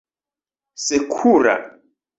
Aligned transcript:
sekura 0.85 1.55